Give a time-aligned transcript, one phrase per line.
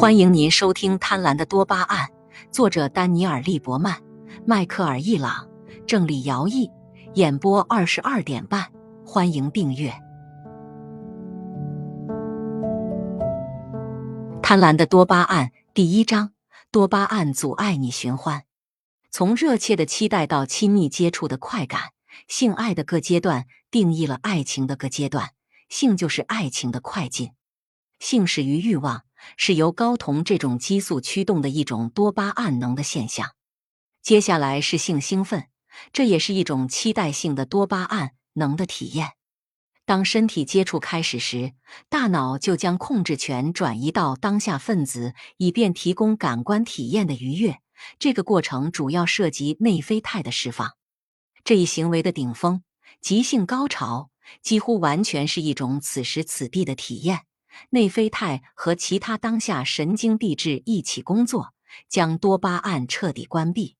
[0.00, 2.06] 欢迎您收听《贪婪的多巴胺》，
[2.50, 4.00] 作者丹尼尔·利伯曼、
[4.46, 5.46] 迈克尔·易朗，
[5.86, 6.70] 郑李尧译，
[7.16, 8.72] 演播二十二点半。
[9.04, 9.90] 欢迎订阅
[14.40, 16.32] 《贪婪的多巴胺》第一章：
[16.72, 18.44] 多巴胺阻碍你寻欢。
[19.10, 21.90] 从热切的期待到亲密接触的快感，
[22.26, 25.32] 性爱的各阶段定义了爱情的各阶段。
[25.68, 27.32] 性就是爱情的快进。
[27.98, 29.02] 性始于欲望。
[29.36, 33.30] 是由睾酮这种激素驱动的一种多巴胺能的现象。
[34.02, 35.46] 接下来是性兴奋，
[35.92, 39.12] 这也是一种期待性的多巴胺能的体验。
[39.84, 41.52] 当身体接触开始时，
[41.88, 47.58] 大脑就将控制权转移到当下分子，以便提供感官体验的愉悦。
[47.98, 50.76] 这个过程主要涉及内啡肽的释放。
[51.42, 52.62] 这一行为的顶峰——
[53.00, 54.10] 急性高潮，
[54.42, 57.20] 几乎完全是一种此时此地的体验。
[57.70, 61.54] 内啡肽和其他当下神经递质一起工作，
[61.88, 63.76] 将多巴胺彻底关闭。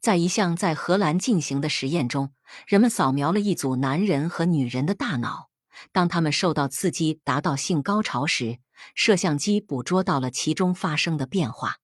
[0.00, 2.32] 在一项在荷兰进行的实验中，
[2.66, 5.48] 人们扫描了一组男人和女人的大脑。
[5.92, 8.58] 当他们受到刺激达到性高潮时，
[8.94, 11.78] 摄像机捕捉到了其中发生的变化。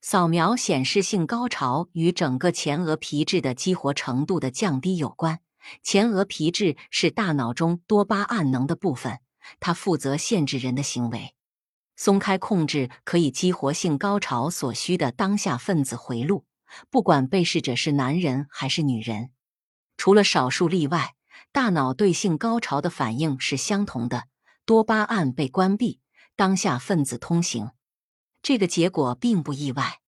[0.00, 5.40] 扫描显示，性高潮与整个前额皮质的激活程度的降低有关。
[5.82, 9.18] 前额皮质是大脑中多巴胺能的部分。
[9.60, 11.34] 它负责限制人的行为，
[11.96, 16.44] 松开控制可以激活性高潮所需的当下分子回路，
[16.90, 19.30] 不管被试者是男人还是女人。
[19.96, 21.14] 除了少数例外，
[21.50, 24.24] 大脑对性高潮的反应是相同的：
[24.64, 26.00] 多巴胺被关闭，
[26.36, 27.70] 当下分子通行。
[28.42, 29.98] 这个结果并不意外，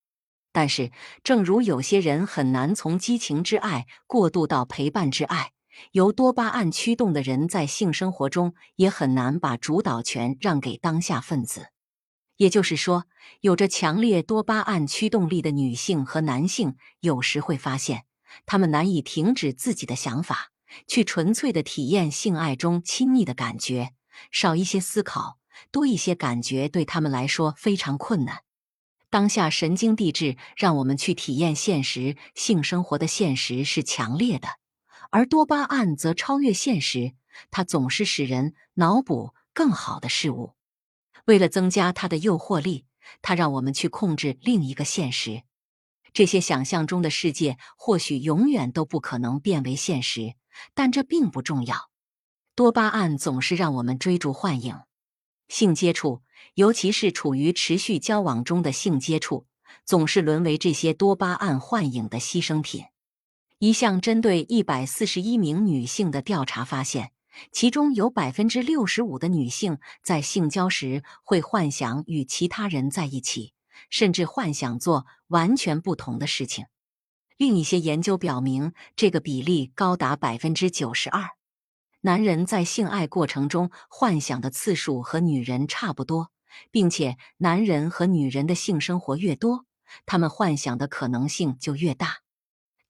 [0.52, 0.92] 但是
[1.24, 5.52] 正如有些人很难从激情之爱过渡到陪伴之爱。
[5.92, 11.68] 由多巴胺驱动的人在性生活中也很难把主导权让给当下分子。
[12.36, 13.04] 也就是说，
[13.42, 18.04] 有着强烈多巴胺驱动力的女性和男性有时会发现，
[18.46, 20.50] 他们难以停止自己的想法，
[20.86, 23.92] 去纯粹的体验性爱中亲密的感觉。
[24.30, 25.38] 少一些思考，
[25.70, 28.42] 多一些感觉，对他们来说非常困难。
[29.10, 34.59] 当下神经递质让我们去体验现实，性生活的现实是强烈的。
[35.10, 37.14] 而多巴胺则超越现实，
[37.50, 40.54] 它总是使人脑补更好的事物。
[41.26, 42.86] 为了增加它的诱惑力，
[43.20, 45.42] 它让我们去控制另一个现实。
[46.12, 50.34] 这些想象中的世界或许永远都不可能变为现实，
[50.74, 51.90] 但这并不重要。
[52.54, 54.80] 多巴胺总是让我们追逐幻影。
[55.48, 56.22] 性接触，
[56.54, 59.46] 尤其是处于持续交往中的性接触，
[59.84, 62.84] 总是沦为这些多巴胺幻影的牺牲品。
[63.62, 67.12] 一项针对一百四十一名女性的调查发现，
[67.52, 73.52] 其中有百分之六十五的女性在性交时会幻想与其他人在一起，
[73.90, 76.64] 甚至幻想做完全不同的事情。
[77.36, 81.28] 另一些研究表明，这个比例高达百分之九十二。
[82.00, 86.30] 男人在性爱过程中幻想的次数和女人差不多，
[86.70, 89.66] 并且男人和女人的性生活越多，
[90.06, 92.20] 他们幻想的可能性就越大。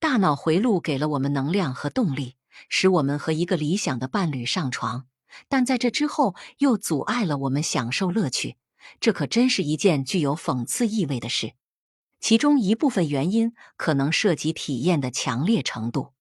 [0.00, 2.36] 大脑回路给了我们能量和动力，
[2.70, 5.06] 使我们和一个理想的伴侣上床，
[5.46, 8.56] 但在这之后又阻碍了我们享受乐趣。
[8.98, 11.52] 这可真是一件具有讽刺意味的事。
[12.18, 16.14] 其中一部分原因可能涉及体验的强烈程度。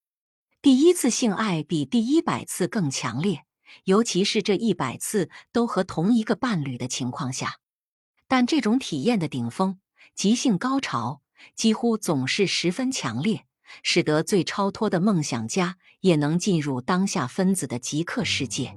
[0.60, 3.44] 第一次性爱比第一百次更强烈，
[3.84, 7.60] 尤其是这一百次都和同一个伴侣的情况下。
[8.28, 9.80] 但这种体验的顶峰——
[10.14, 11.22] 即性高潮，
[11.54, 13.46] 几乎总是十分强烈。
[13.82, 18.74] 使得最超脱的梦想家也能进入当下分子的极客世界。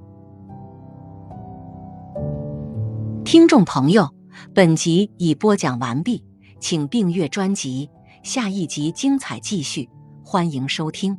[3.25, 4.09] 听众朋友，
[4.53, 6.23] 本集已播讲完毕，
[6.59, 7.89] 请订阅专辑，
[8.21, 9.89] 下一集精彩继续，
[10.23, 11.17] 欢迎收听。